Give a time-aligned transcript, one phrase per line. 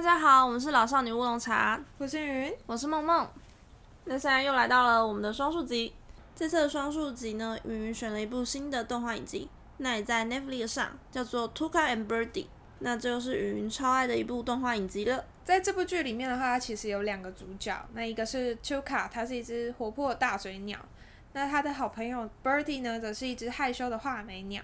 [0.00, 3.28] 大家好，我们是老少女乌龙茶，我是云，我是梦梦。
[4.04, 5.92] 那现在又来到了我们的双数集，
[6.34, 12.44] 这次的双数集呢，云云选了一部新的动画影集，那也在 Netflix 上，叫做《Tuka and Birdie》。
[12.78, 15.22] 那这就是云云超爱的一部动画影集了。
[15.44, 20.78] 在这部剧里面的话，它其实有两个主角，那一个是 Tuka，它是一只活泼的大嘴鸟，
[21.34, 24.62] 那他的好朋友 Birdie 呢，则是一只害羞的画眉鸟。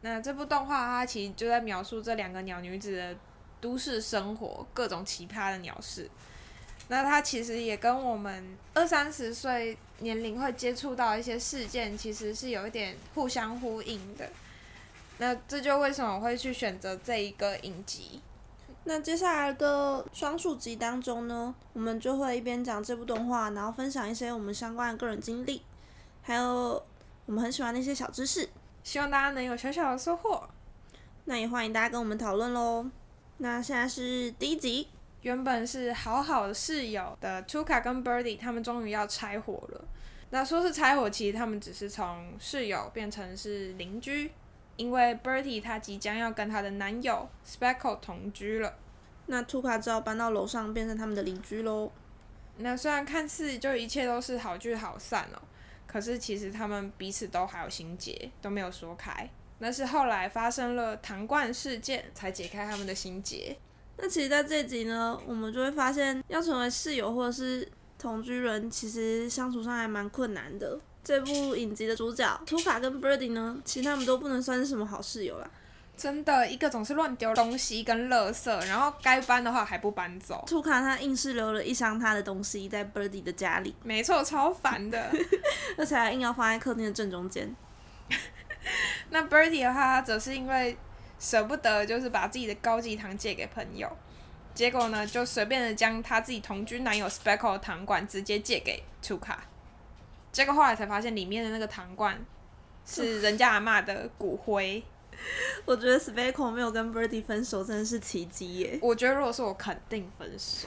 [0.00, 3.14] 那这部动画它其实就在描述这两个鸟女子的
[3.60, 6.10] 都市生活，各种奇葩的鸟事。
[6.88, 14.28] 那它其实也跟我们二三十岁年龄会接触到一些事件，其实是有一点互相呼应的。
[15.18, 18.20] 那这就为什么我会去选择这一个影集。
[18.84, 25.62] 那接下来的双数集当中呢，我们就会一边讲这部动画，然后分享一些我们相关的个人经历，
[26.22, 26.82] 还有
[27.26, 28.48] 我们很喜欢的一些小知识。
[28.82, 30.48] 希望大家能有小小的收获。
[31.26, 32.86] 那也欢迎大家跟我们讨论喽。
[33.42, 34.86] 那现在是第一集，
[35.22, 39.82] 原本是好好的室友的 Tuka 跟 Birdie，他们终于要拆伙了。
[40.28, 44.30] 那说是拆伙，其实他们只是从室友变成是邻居，
[44.76, 48.74] 因为 Birdie 她即将要跟她的男友 Speckle 同居了。
[49.24, 51.90] 那 Tuka 只好搬到楼上，变成他们的邻居喽。
[52.58, 55.40] 那虽然看似就一切都是好聚好散哦。
[55.86, 59.28] 可是其实他们彼此都还有心结，都没有说开。
[59.60, 63.56] 那是后来发生了糖罐事件，才解开他们的心结。
[63.98, 70.80] 那其实，在这集呢，我们就会发现，要成为室友或者是同居人，其实相处上还蛮困难的。
[71.04, 75.50] 这部影集的主角图卡跟 Birdie 呢，其实他们都不能算是什么好室友啦。
[75.96, 80.42] 真的，一个总是乱丢东西跟垃圾，然后该搬的话还不搬走。
[80.46, 85.10] 图卡他硬是留了一箱他的东西在 Birdie 的家里，没错，超烦的，
[85.76, 87.54] 而且还硬要放在客厅的正中间。
[89.10, 90.76] 那 Bertie 的话，则是因为
[91.18, 93.90] 舍不得，就是把自己的高级糖借给朋友，
[94.54, 99.44] 结果呢，就随便的将他自己同居男友 Speckle 的糖罐直接借给图卡，
[100.32, 102.18] 结果后来才发现里面的那个糖罐
[102.86, 104.82] 是人家阿妈的骨灰。
[105.66, 108.78] 我觉得 Speckle 没有跟 Bertie 分手真的是奇迹耶！
[108.80, 110.66] 我觉得如果是我，肯定分手，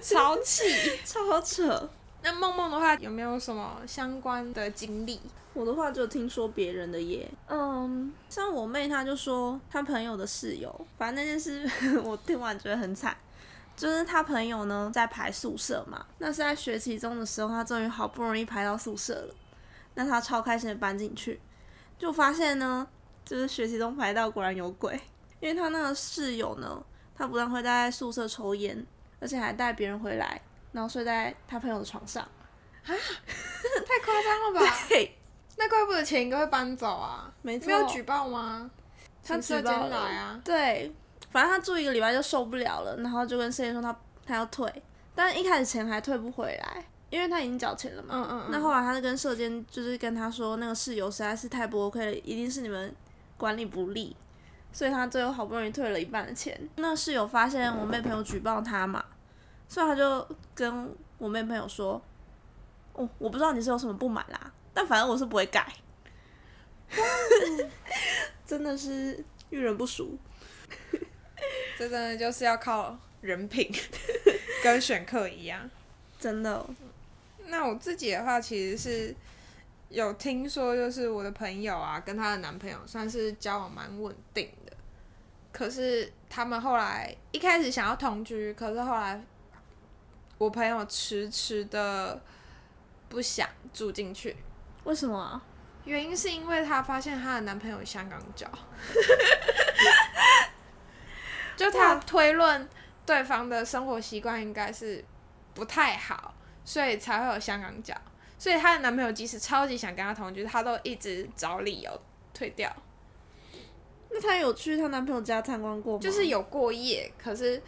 [0.00, 0.64] 超气，
[1.04, 1.90] 超扯。
[2.22, 5.20] 那梦梦的话，有没有什么相关的经历？
[5.52, 7.30] 我的话就听说别人的耶。
[7.48, 11.68] 嗯，像我妹，她就说她朋友的室友，反正那件事
[12.04, 13.16] 我听完觉得很惨。
[13.76, 19.34] 就是她朋友呢在排宿舍嘛，那是在学期中的时候，她终于好不容易排到宿舍了，
[19.94, 21.40] 那她超开心的搬进去，
[21.98, 22.86] 就发现呢。
[23.22, 24.98] 就是学习中排到果然有鬼，
[25.38, 26.82] 因为他那个室友呢，
[27.14, 28.84] 他不但会在宿舍抽烟，
[29.20, 30.40] 而且还带别人回来，
[30.72, 32.28] 然后睡在他朋友的床上，啊，
[32.86, 32.92] 太
[34.04, 34.76] 夸张了吧？
[34.88, 35.18] 对，
[35.56, 38.70] 那怪不得前一个会搬走啊，没错，没有举报吗？
[39.22, 40.92] 他举报来啊，对，
[41.30, 43.94] 反正他住一个礼拜就受不了了，然后就跟社监说他
[44.24, 44.70] 他要退，
[45.14, 48.08] 但一开始钱还退不回来，因为他已经缴钱了嘛。
[48.12, 48.48] 嗯嗯嗯。
[48.50, 52.94] 那后来他就跟社监就是跟他说，那个室友实在是太不 OK 了，一定是你们。
[53.40, 54.14] 管理不力，
[54.70, 56.68] 所以他最后好不容易退了一半的钱。
[56.76, 59.02] 那室友发现我妹朋友举报他嘛，
[59.70, 62.02] 所以他就跟我妹朋友说
[62.92, 65.72] ：“哦，我不知道你是有什么不满啦，但反正我是不会改。
[68.44, 70.18] ”真的是遇人不淑，
[71.78, 73.70] 这真的就是要靠人品，
[74.64, 75.70] 跟选课一样，
[76.18, 76.66] 真的。
[77.46, 79.14] 那我自己的话，其实是。
[79.88, 84.72] 有听说，就是我的朋友啊，跟她的男朋友算是交往蛮稳定的。
[85.50, 89.20] 可是他们后来一开始想要同居，可是后来
[90.40, 92.18] 我朋友迟迟的
[93.10, 94.34] 不想住进去。
[94.84, 95.42] 为什么？
[95.84, 98.50] 原因是因为她发现她的男朋友香港脚，
[101.54, 102.66] 就她推论
[103.04, 105.04] 对方的生活习惯应该是
[105.52, 106.34] 不太好，
[106.64, 107.94] 所以才会有香港脚。
[108.38, 112.00] 所以她的男朋友即使超级想跟她同居，她都一直找理由
[112.32, 112.74] 退掉。
[114.08, 116.00] 那她有去她男朋友家参观过吗？
[116.00, 117.62] 就是有过夜，可是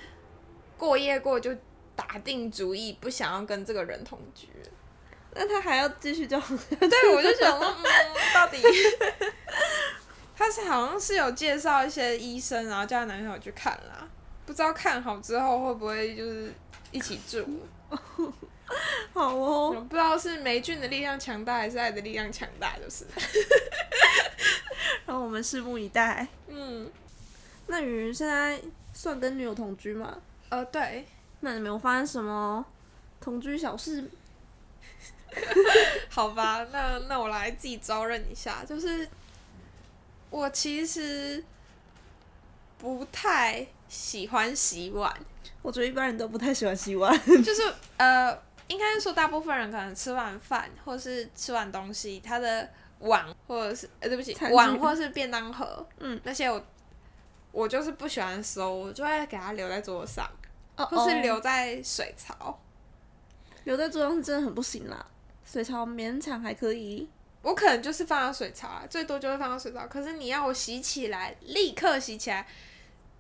[0.79, 1.55] 过夜过就
[1.97, 4.49] 打定主意不想要跟这个人同居。
[5.35, 6.59] 那他还要继续交往？
[6.79, 7.85] 对，我就想说，嗯，
[8.35, 8.59] 到底
[10.37, 14.09] 他是好像是有介绍一些医生，然后叫她男朋友去看啦。
[14.45, 16.53] 不知道看好之后会不会就是
[16.91, 17.61] 一起住。
[19.15, 23.07] 好哦，不知道是霉菌的力量强大还是爱的力量强大，就是。
[25.07, 26.27] 让我们拭目以待。
[26.49, 26.91] 嗯，
[27.67, 28.61] 那云云现在
[28.93, 30.19] 算跟女友同居吗？
[30.51, 31.07] 呃，对。
[31.43, 32.65] 那你没有发生什么
[33.21, 34.11] 同居小事？
[36.09, 39.09] 好吧，那那我来自己招认一下，就是
[40.31, 41.43] 我其实
[42.79, 45.15] 不太喜欢洗碗。
[45.63, 47.13] 我觉得一般人都不太喜欢洗碗。
[47.43, 47.63] 就是
[47.97, 48.31] 呃，
[48.69, 52.69] 应该说大部分人可能吃完饭或是吃完东西，他的
[52.99, 56.63] 碗或者是呃对不起碗或是便当盒，嗯，那些我
[57.53, 60.29] 我就是不喜欢收，我就会给它留在桌上，
[60.77, 62.61] 或是留在水槽。
[63.65, 65.07] 留在桌上是真的很不行啦，
[65.45, 67.09] 水槽勉强还可以。
[67.43, 69.87] 我可能就是放到水槽啊，最多就是放到水槽。
[69.87, 72.47] 可是你要我洗起来，立刻洗起来，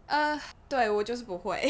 [0.06, 1.68] 呃，对我就是不会。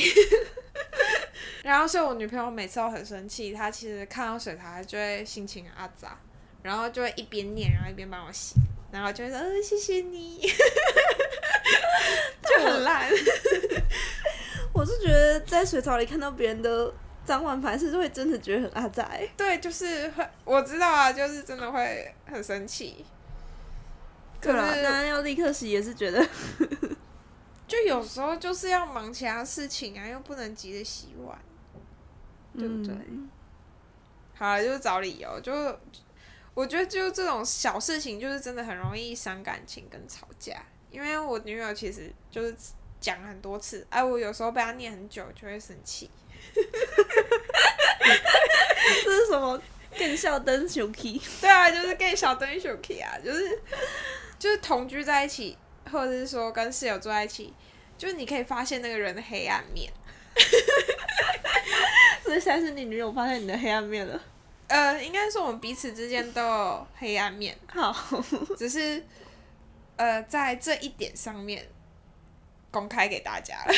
[1.65, 6.19] 然后，所以我女朋友每次都很生气，她其实看到水槽，她就会心情阿杂，
[6.63, 8.55] 然后就会一边念，然后一边帮我洗，
[8.91, 10.41] 然后就会说：“呃，谢谢你。
[12.43, 13.11] ”就很烂。
[14.73, 16.93] 我是觉得在水槽里看到别人的
[17.25, 19.11] 脏碗盘，是会真的觉得很阿杂。
[19.37, 23.05] 对，就是会，我知道啊，就是真的会很生气。
[24.41, 26.27] 对啊，当然要立刻洗，也是觉得。
[27.69, 31.39] 就有时候就是要忙其他事情啊，又不能急着洗碗，
[32.59, 32.95] 对不对？
[34.35, 35.53] 好了，就是找理由，就
[36.55, 40.63] 我觉得就这种小事情，就是真的很容易伤感情跟吵架。
[40.91, 42.55] 因为我女友其实就是
[43.03, 46.09] 讲很多次，哎，我有时候被他念很久，就会生气。
[49.05, 49.61] 这是什么？
[49.99, 51.21] 更小灯小 key？
[51.43, 53.61] 对啊，就是更小灯小 key 啊，就是
[54.39, 55.59] 就是同居在一起。
[55.91, 57.53] 或者是说跟室友住在一起，
[57.99, 59.93] 就是你可以发现那个人的黑暗面。
[62.25, 64.19] 所以现在是你女友发现你的黑暗面了。
[64.69, 67.55] 呃，应该说我们彼此之间都有黑暗面。
[67.67, 67.95] 好，
[68.57, 69.05] 只是
[69.97, 71.69] 呃在这一点上面
[72.73, 73.73] 公开给大家了。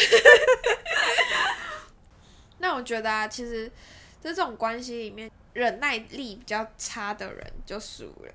[2.59, 3.71] 那我觉得啊，其实
[4.23, 8.33] 在这种关系里面，忍耐力比较差的人就输了。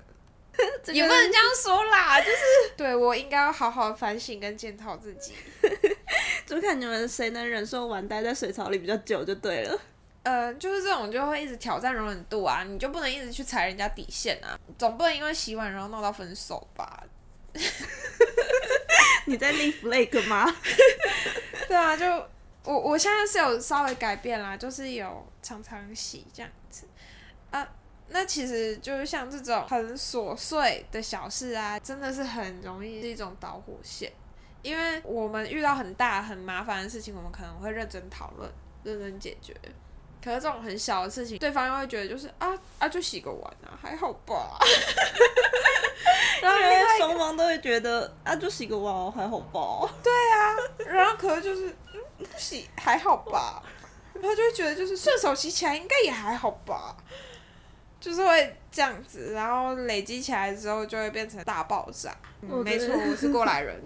[0.92, 2.36] 也不能这样说啦， 就是
[2.76, 5.32] 对我应该要好好反省跟检讨自己，
[6.44, 9.80] 就看你们谁能忍受完待在水槽里比较久就对了。
[10.22, 17.04] 呃，就是这种就会一直挑战容忍度啊，你就不能一直去踩人家底线啊，总不能因为洗碗然后闹到分手吧？
[19.30, 20.44] 你在立 flag 吗？
[21.68, 22.04] 对啊，就
[22.64, 26.84] 我我现在是有稍微改变啦，就是有常常洗这样子
[27.52, 27.66] 啊。
[28.08, 34.12] 那其实就是像这种很琐碎的小事啊，真的是很容易是一种导火线，
[34.62, 38.50] 因为我们遇到很大很麻烦的事情，我们可能会认真讨论、
[38.82, 39.54] 认真解决。
[40.22, 44.58] 可是这种很小的事情，对方又会觉得就是啊啊，就洗个碗啊，还好吧。
[46.42, 46.58] 然后
[46.98, 49.92] 双方都会觉得啊，就洗个碗哦还好吧。
[50.02, 50.56] 对啊，
[50.86, 51.74] 然后可能就是
[52.36, 53.62] 洗还好吧，
[54.14, 56.96] 然后就会觉得就是顺手洗起来应该也还好吧。
[58.00, 62.16] 就是会这样子，然后累积起来之后就会变成大爆炸。
[62.40, 63.78] 没错，我是过来人。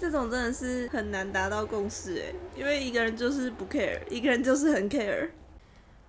[0.00, 5.30] 这种真的是很难达到共识哎，因为一个人就是不 care，一个人就是很 care。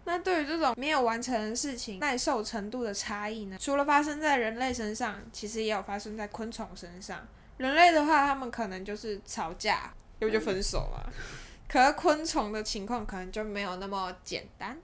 [0.03, 3.57] 那对于这种没有完成的事情，耐受程度的差异呢？
[3.59, 7.27] 除了发生在人类身上，其实也有发生在昆虫身上。
[7.57, 11.11] 人类的话，他们可能就是吵架，要不就分手嘛。
[11.67, 14.77] 可是昆虫的情况可能就没有那么简单。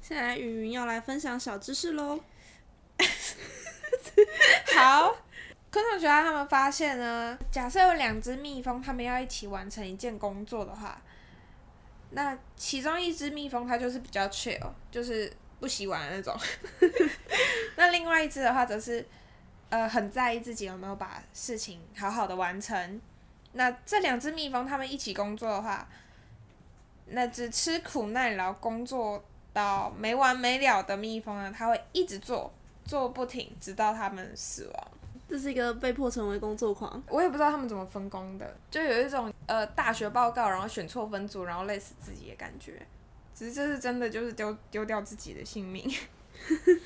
[0.00, 2.20] 现在云云要来分享小知识喽。
[4.76, 5.16] 好，
[5.72, 11.00] 昆虫学家他们发现呢，假设有两只蜜蜂，他们要一起完成一件工作的话，
[12.10, 16.36] 那其中一只蜜蜂它就是比较 chill，就是不洗碗的那种。
[17.76, 19.06] 那另外一只的话，则是
[19.68, 23.00] 呃很在意自己有没有把事情好好的完成。
[23.52, 25.88] 那这两只蜜蜂他们一起工作的话，
[27.06, 29.24] 那只吃苦耐劳工作。
[29.52, 32.52] 到没完没了的蜜蜂呢，它会一直做，
[32.84, 34.88] 做不停，直到它们死亡。
[35.30, 37.00] 这是一个被迫成为工作狂。
[37.08, 42.84] 我也不知道他们怎么分工的，就有一种呃大学报告，然后选错分组，然后累死自己的感觉。
[43.32, 45.88] 只是这是真的，就是丢丢掉自己的性命。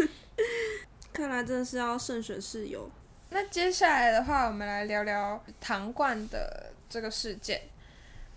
[1.13, 2.91] 看来真的是要慎选室友。
[3.31, 7.63] 那接下来的话，我们来聊聊糖罐的这个事件。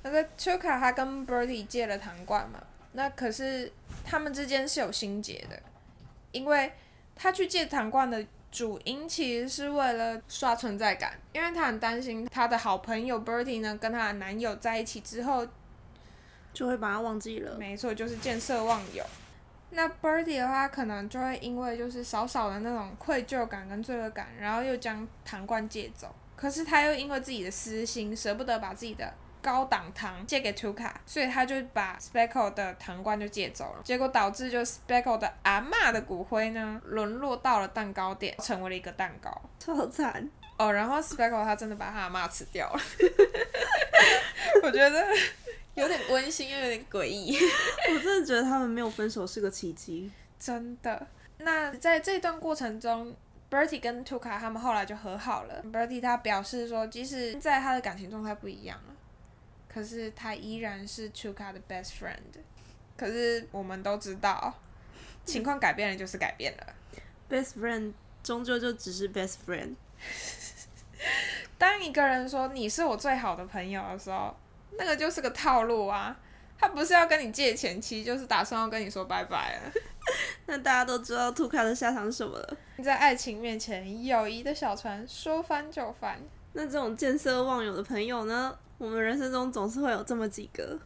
[0.04, 2.64] 那个秋卡他跟 Birdy 借了糖罐嘛？
[2.94, 3.72] 那可是
[4.06, 5.62] 他们之间是有心结的，
[6.32, 6.72] 因为
[7.16, 15.46] 他去借糖罐的主因其实是为了刷存在感，因为她很担心她的好朋友 Bertie 呢跟她的男友在一起之后，
[16.54, 17.56] 就会把她忘记了。
[17.58, 19.04] 没错，就是见色忘友。
[19.72, 26.16] 那 Bertie 的话，可能就会因为就是少少的那种愧疚感跟罪恶感，然后又将糖罐借走。
[26.36, 29.14] 可是他又因为自己的私心，舍不得把自己的。
[29.48, 40.74] 高档糖借给图卡，所以他就把 Speckle 的糖罐就借走了，结果导致就 Speckle 的阿妈的骨灰呢沦落到了蛋糕店，成为了一个蛋糕，超惨哦。
[40.74, 42.82] 然后 Speckle 他真的把他阿妈吃掉了，
[44.64, 45.08] 我觉得
[45.76, 47.38] 有点温馨又有点诡异。
[47.94, 50.12] 我真的觉得他们没有分手是个奇迹。
[50.38, 51.08] 真的。
[51.38, 53.16] 那在这段过程中
[53.50, 55.64] ，Bertie 跟 Tuka 他们后来就和好了。
[55.72, 58.94] Bertie 他表示说，即使在他的感情状态不一样了，
[59.78, 62.42] 可是他依然是 Tuka 的 best friend。
[62.98, 64.52] 可是我们都知道，
[65.24, 66.74] 情况改变了就是改变了。
[67.30, 67.94] Best friend
[68.24, 69.76] 终究就只是 best friend。
[71.60, 74.36] 当一个人说你是我最好的朋友的时候，
[74.80, 76.18] 那个就是个套路啊！
[76.58, 79.72] 他不是要跟你借钱，其实就是打算要跟你说拜拜了。
[80.48, 82.58] 那大家都知道兔卡的下场是什么了？
[82.84, 86.20] 在爱情面前，友谊的小船说翻就翻。
[86.54, 88.58] 那这种见色忘友的朋友呢？
[88.78, 90.80] 我们人生中总是会有这么几个。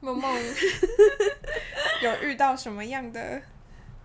[0.00, 0.36] 梦梦
[2.02, 3.40] 有遇到什么样的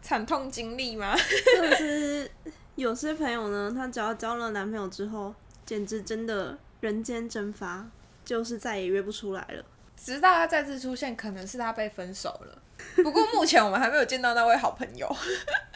[0.02, 1.16] 惨痛经历吗？
[1.58, 2.30] 就是
[2.76, 5.34] 有些朋友呢，她只要交了男朋友之后，
[5.66, 7.90] 简直真的人间蒸发，
[8.24, 9.66] 就是再也约不出来了。
[9.96, 12.62] 直到他再次出现，可能是他被分手了。
[12.98, 15.14] 不过目前我们还没有见到那位好朋友。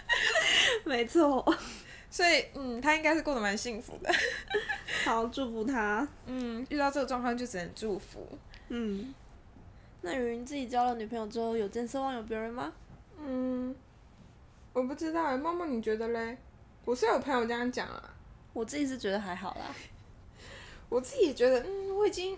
[0.86, 1.44] 没错，
[2.12, 4.14] 所以嗯，他应该是过得蛮幸福的。
[5.06, 6.08] 好，祝福他。
[6.28, 8.28] 嗯，遇到这个状况就只能祝福。
[8.68, 9.14] 嗯。
[10.02, 12.74] 那雨云自己交了女朋友之后，有见色忘友别人吗？
[13.18, 13.76] 嗯，
[14.74, 16.38] 我不知道哎，默默你觉得嘞？
[16.84, 18.14] 我是有朋友这样讲啊，
[18.52, 19.74] 我自己是觉得还好啦。
[20.90, 22.38] 我自己也觉得，嗯，我已经，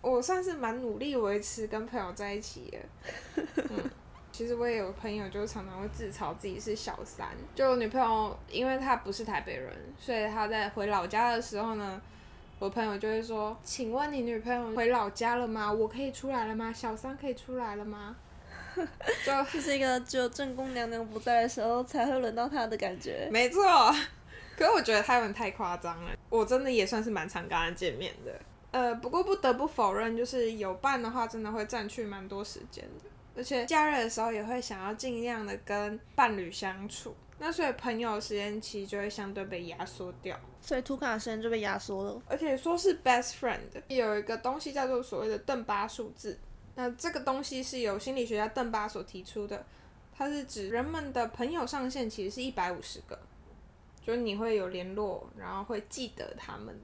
[0.00, 3.44] 我算是蛮努力维持跟朋友在一起了。
[3.68, 3.90] 嗯，
[4.40, 7.28] 其实我也有朋友，就常常会自嘲自己是小三。
[7.54, 12.00] 就女朋友，因为她不是台北人，所以她在回老家的时候呢。
[12.58, 15.70] 我朋友就会说：“请问你女朋友回老家了吗？
[15.70, 16.72] 我可以出来了吗？
[16.72, 18.16] 小三可以出来了吗？”
[19.26, 23.28] 就是一个只有正宫娘娘不在的时候才会轮到她的感觉。
[23.30, 23.62] 没错，
[24.56, 26.12] 可是我觉得他有点太夸张了。
[26.30, 28.32] 我真的也算是蛮常跟他见面的。
[28.70, 33.10] 呃，不过不得不否认，就是有伴的话，真的会占据蛮多时间的。
[33.40, 37.16] 而且假日的时候也会想要尽量的跟伴侣相处。
[37.38, 40.38] 那所以朋友时间其实就会相对被压缩掉。
[40.60, 46.38] 所以图卡的时间就被压缩了，而且说是 best friend，有一个东西叫做所谓的邓巴数字。
[46.74, 49.64] 那这个东西是由心理学家邓巴所提出的，
[50.12, 53.18] 它是指人们的朋友上限其实是一百五十个，
[54.04, 56.78] 就是你会有联络，然后会记得他们，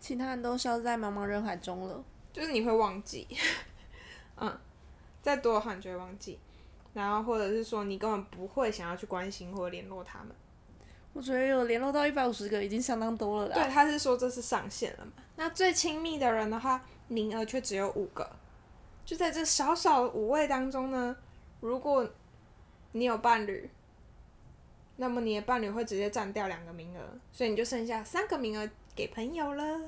[0.00, 3.28] 其他人都消失在茫茫人海中了，就是你会忘记，
[4.40, 4.58] 嗯，
[5.22, 6.38] 再多的话你就会忘记，
[6.94, 10.28] 然后或者是说你根本不会想要去关心或联络他们。
[11.12, 13.54] 我觉得有联络到一百五十个已经相当多了啦。
[13.54, 15.12] 对，他是说这是上限了嘛？
[15.36, 18.28] 那最亲密的人的话，名额却只有五个。
[19.04, 21.16] 就在这少少五位当中呢，
[21.60, 22.08] 如果
[22.92, 23.68] 你有伴侣，
[24.96, 27.00] 那么你的伴侣会直接占掉两个名额，
[27.32, 29.80] 所以你就剩下三个名额给朋友了。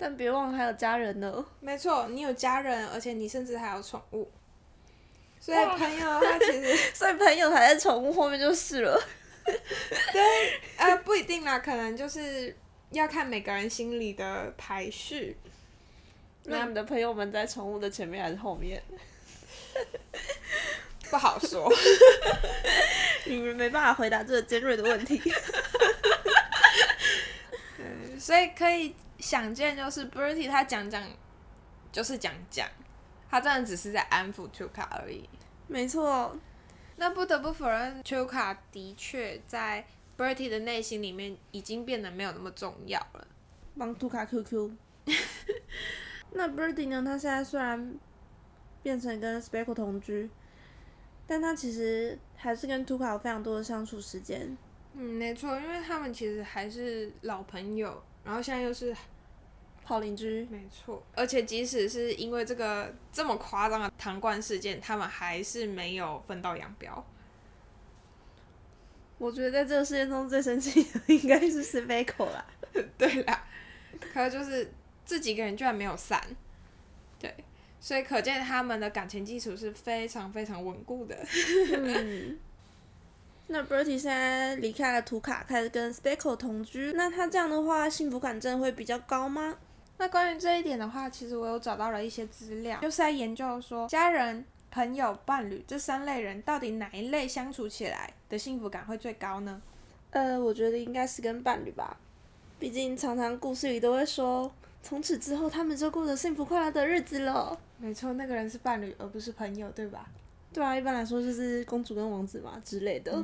[0.00, 1.44] 但别忘了还有家人呢。
[1.60, 4.30] 没错，你有家人，而且你甚至还有宠物。
[5.38, 8.98] 所以朋友他其实， 所以朋友还在宠物后面就是了。
[9.44, 12.56] 对，呃，不一定啦，可能就是
[12.90, 15.36] 要看每个人心里的排序。
[16.44, 18.82] 那你的朋友们在宠物的前面还是后面？
[21.10, 21.72] 不好说，
[23.24, 25.18] 你们没办法回答这个尖锐的问题。
[27.76, 31.02] 对，所以可以想见，就是 Bertie 他讲讲，
[31.92, 32.68] 就是讲讲，
[33.28, 35.28] 他真的只是在安抚 Tuka 而已。
[35.66, 36.36] 没错。
[36.96, 39.86] 那不得不否认 c h u k a 的确在
[40.18, 43.26] Bertie 的内心里面已经变得没有那么重要了。
[43.78, 44.70] 帮 t u k a QQ。
[46.32, 47.02] 那 Bertie 呢？
[47.02, 47.94] 他现在虽然
[48.82, 50.28] 变成跟 Speckle 同居，
[51.26, 54.56] 但他其实还是跟 t u k a 有非常多的相处时间。
[54.92, 58.94] 嗯，没错，因为他们其实还是老朋友，然后现在又是。
[59.84, 61.02] 好邻居，没错。
[61.14, 67.04] 而且即使是因为这个这么夸张的糖罐事件，他们还是没有分道扬镳。
[69.18, 72.46] 我觉得在这个世界中最生气的应该是 s p e c k l 啦。
[72.96, 73.44] 对啦，
[74.12, 74.72] 可就是
[75.04, 76.22] 这几个人居然没有散。
[77.18, 77.34] 对，
[77.80, 81.16] 所以可见他们的感情基础是非常非常稳固的。
[81.76, 82.38] 嗯。
[83.48, 89.58] 那 Bertie 现在离开了图卡，开始跟 Speckle 同居，那他这样的话，幸福感真的会比较高吗？
[90.00, 99.60] 那关于这一点的话，其实我有找到了一些资料，就是在研究说家人、朋友、伴侣这三类人到底哪一类相处起来的幸福感会最高呢？
[100.12, 101.98] 呃，我觉得应该是跟伴侣吧，
[102.58, 104.50] 毕竟常常故事里都会说，
[104.82, 107.58] 从此之后他们就过着幸福快乐的日子了。
[107.76, 110.08] 没错，那个人是伴侣而不是朋友，对吧？
[110.50, 113.22] 对啊，一般来说就是公主跟王子嘛之类的。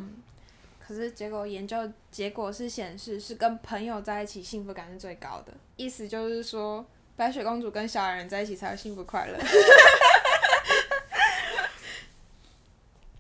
[0.87, 1.77] 可是结果研究
[2.13, 5.53] 结果是显示，是跟朋友在一起幸福感是最高的。
[5.75, 9.37] 意思就是说，白雪公主跟小矮人在一起才会幸福快乐。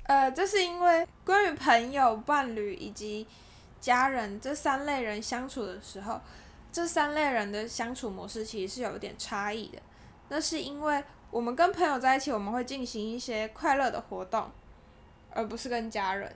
[0.05, 3.27] 呃，这是因为关于朋友、伴侣以及
[3.81, 6.21] 家人这三类人相处的时候，
[6.71, 9.83] 这三类人的相处模式其实是有一点差异的。
[10.29, 14.49] 那是因为我们跟朋友在一起，我们会进行一些快乐的活动，
[15.31, 16.33] 而不是跟家人。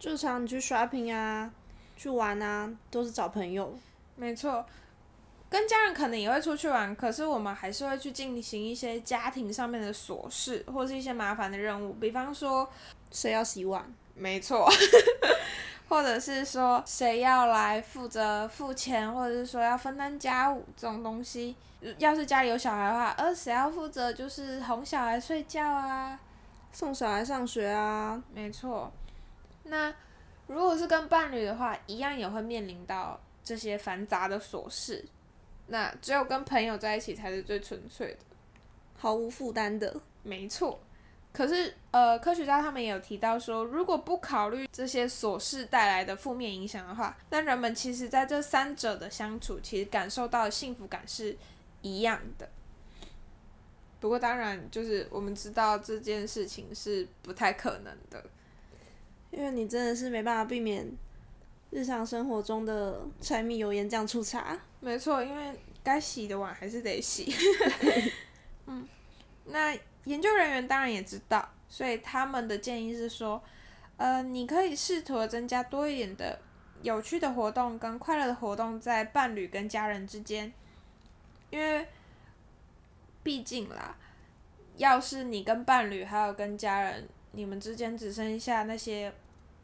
[0.00, 1.48] 就常你去 shopping 啊，
[1.96, 3.72] 去玩啊，都是找朋友。
[4.16, 4.64] 没错，
[5.48, 12.68] 跟家人可能也会出去玩，可是我们还是会去进行一些家庭上面的琐事，或是一些麻烦的任务，比方说
[13.12, 13.84] 谁要洗碗。
[14.14, 14.68] 没错。
[15.88, 21.56] 或者是说谁要来负责付钱，或者是说要分担家务这种东西。
[21.98, 26.18] 要是家里有小孩的话，呃，谁要负责就是哄小孩睡觉啊，
[26.70, 28.22] 送小孩上学啊。
[28.32, 28.92] 没错。
[29.64, 29.94] 那
[30.46, 35.04] 如果是跟伴侣的话，一样也会面临到这些繁杂的琐事。
[35.66, 38.18] 那只有跟朋友在一起才是最纯粹的，
[38.98, 39.94] 毫无负担的。
[40.22, 40.80] 没错。
[41.32, 51.36] 可是，呃，科学家他们也有提到说，如果不考虑这些琐事带来的负面影响的话，那人们其实在这三者的相处，其实感受到的幸福感是
[51.82, 52.48] 一样的。
[54.00, 58.24] 不过，当然，就是我们知道这件事情是不太可能的，
[59.30, 60.90] 因为你真的是没办法避免
[61.70, 64.58] 日常生活中的柴米油盐酱醋茶。
[64.80, 67.32] 没错，因为该洗的碗还是得洗。
[68.66, 68.88] 嗯，
[69.46, 69.78] 那。
[70.04, 73.40] 研究人员当然也知道，所以他们的建议是说，
[73.98, 76.40] 呃，你可以试图增加多一点的
[76.80, 80.50] 有趣的活动跟快乐的活动在伴侣跟家人之间，
[81.50, 81.86] 因为
[83.22, 83.94] 毕竟啦，
[84.78, 89.12] 要是你跟伴侣还有跟家人，你们之间只剩下那些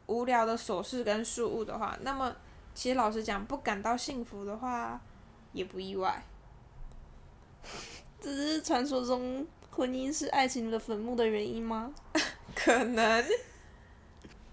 [0.07, 2.35] 无聊的琐事跟事物的话，那么
[2.73, 4.99] 其实老实讲，不感到幸福的话，
[5.53, 6.23] 也不意外，
[8.21, 9.45] 只是传说中。
[9.69, 11.93] 婚姻是爱情的坟墓的原因吗？
[12.55, 13.23] 可能。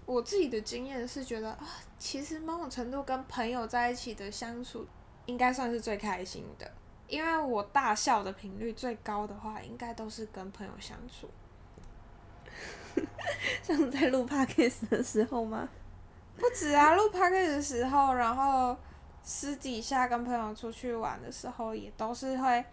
[0.05, 4.85] 我自己的经验是觉得啊，其实某种程度跟朋友在一起的相处，
[5.25, 6.71] 应该算是最开心的。
[7.07, 11.27] 因为我大笑的频率最高的话，应该都是跟朋友相处。
[13.63, 15.67] 像在录 podcast 的时候吗？
[16.37, 18.77] 不止啊，录 podcast 的时候，然后
[19.23, 22.63] 私底下跟朋友出去玩的时候，也都是会。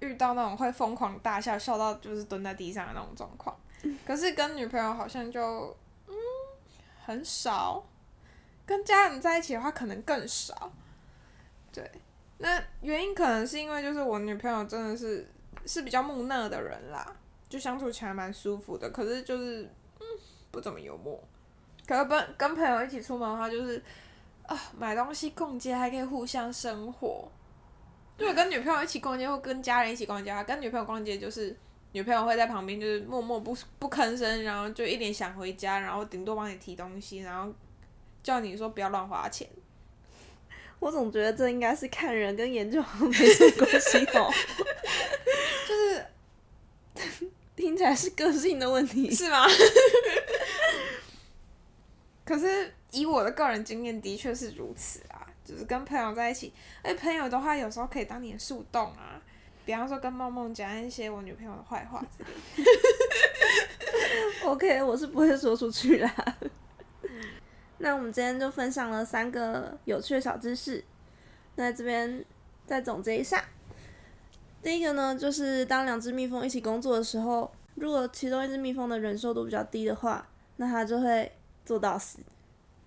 [0.00, 3.54] 遇到那种会疯狂大笑，笑到就是蹲在地上的那种状况，
[4.06, 6.14] 可是跟女朋友好像就嗯
[7.04, 7.84] 很少，
[8.64, 10.72] 跟家人在一起的话可能更少。
[11.70, 11.86] 对，
[12.38, 15.30] 那原因可能是因为就是我女朋友真的是
[15.66, 17.14] 是比较木讷的人啦，
[17.50, 19.64] 就相处起来蛮舒服的，可是就是
[19.98, 20.06] 嗯
[20.50, 21.22] 不怎么幽默。
[21.86, 23.82] 可是跟跟朋友一起出门的话，就是
[24.46, 27.30] 啊买东西逛街还可以互相生活。
[28.16, 31.56] 如果跟女朋友一起逛街，或跟家人一起逛街，跟女朋友逛街就是
[31.92, 37.52] 女朋友会在旁边，就是默默不不吭声，然后就一脸想回家，然后顶多帮你提东西，然后
[38.22, 39.48] 叫你说不要乱花钱。
[40.78, 44.30] 我总觉得这应该是看人跟研究没什么关系哦，
[45.68, 46.06] 就是
[47.60, 49.46] 听起来是个性的问题，是吗？
[52.24, 55.26] 可是以我的个人经验，的确是如此啊。
[55.42, 59.20] 就是跟朋友在一起，哎，朋友的话有时候可以当你的树洞啊，
[59.64, 62.30] 比方说跟梦梦讲一些我女朋友的坏话之类。
[64.46, 66.38] OK，我是不会说出去啦。
[67.78, 70.84] 那我们今天就分享了三个有趣的小知识，
[71.56, 72.24] 那这边
[72.64, 73.44] 再总结一下。
[74.62, 81.32] 第一个呢，就是当两只蜜蜂一起工作的时候，如果其中一只蜜蜂的忍受度比较低的话，那它就会
[81.64, 82.18] 做到死。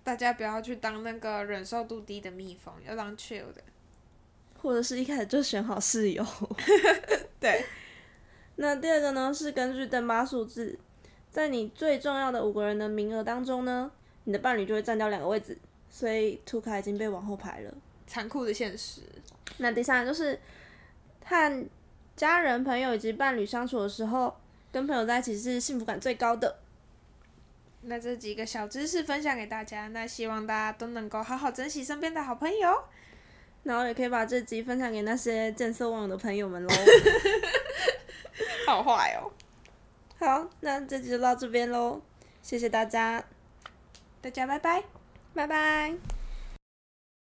[0.04, 3.62] 大家不要去当那个忍受度低的蜜蜂，要当 chill 的，
[4.60, 6.24] 或者是一开始就选好室友。
[7.40, 7.64] 对。
[8.56, 10.78] 那第二个呢，是根据登巴数字，
[11.30, 13.90] 在你最重要的五个人的名额当中呢，
[14.24, 15.58] 你的伴侣就会占掉两个位置，
[15.90, 17.74] 所以图卡已经被往后排了。
[18.06, 19.00] 残酷的现实。
[19.58, 20.38] 那第三个就是
[21.24, 21.66] 和
[22.16, 24.36] 家人、朋友以及伴侣相处的时候，
[24.70, 26.58] 跟朋友在一起是幸福感最高的。
[27.82, 32.84] 那这几个小知识分享给大家，那希望大家都能够好好珍惜身边的好朋友，
[33.64, 36.72] 然后也可以把这集分享给那些见色忘友的朋友们喽。
[38.66, 39.30] 好坏哦。
[40.18, 42.00] 好，那这集就到这边喽，
[42.40, 43.22] 谢谢大家，
[44.22, 44.84] 大家拜拜，
[45.34, 46.13] 拜拜。